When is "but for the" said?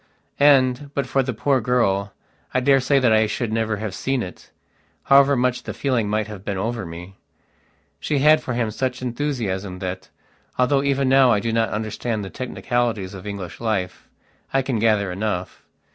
0.95-1.31